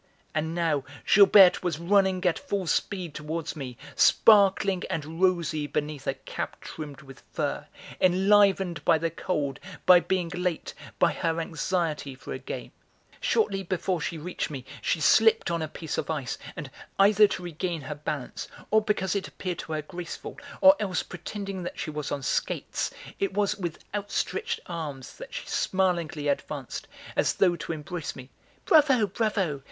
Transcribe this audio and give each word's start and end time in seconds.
And 0.33 0.55
now 0.55 0.83
Gilberte 1.05 1.61
was 1.61 1.77
running 1.77 2.25
at 2.25 2.39
full 2.39 2.65
speed 2.65 3.13
towards 3.13 3.55
me, 3.55 3.77
sparkling 3.95 4.81
and 4.89 5.21
rosy 5.21 5.67
beneath 5.67 6.07
a 6.07 6.15
cap 6.15 6.59
trimmed 6.59 7.03
with 7.03 7.21
fur, 7.31 7.67
enlivened 7.99 8.83
by 8.83 8.97
the 8.97 9.11
cold, 9.11 9.59
by 9.85 9.99
being 9.99 10.29
late, 10.29 10.73
by 10.97 11.11
her 11.13 11.39
anxiety 11.39 12.15
for 12.15 12.33
a 12.33 12.39
game; 12.39 12.71
shortly 13.19 13.61
before 13.61 14.01
she 14.01 14.17
reached 14.17 14.49
me, 14.49 14.65
she 14.81 14.99
slipped 14.99 15.51
on 15.51 15.61
a 15.61 15.67
piece 15.67 15.99
of 15.99 16.09
ice 16.09 16.39
and, 16.55 16.71
either 16.97 17.27
to 17.27 17.43
regain 17.43 17.81
her 17.81 17.93
balance, 17.93 18.47
or 18.71 18.81
because 18.81 19.15
it 19.15 19.27
appeared 19.27 19.59
to 19.59 19.73
her 19.73 19.83
graceful, 19.83 20.35
or 20.61 20.75
else 20.79 21.03
pretending 21.03 21.61
that 21.61 21.77
she 21.77 21.91
was 21.91 22.11
on 22.11 22.23
skates, 22.23 22.89
it 23.19 23.35
was 23.35 23.55
with 23.55 23.77
outstretched 23.93 24.59
arms 24.65 25.15
that 25.19 25.31
she 25.31 25.45
smilingly 25.45 26.27
advanced, 26.27 26.87
as 27.15 27.35
though 27.35 27.55
to 27.55 27.71
embrace 27.71 28.15
me. 28.15 28.31
"Bravo! 28.65 29.05
bravo! 29.05 29.59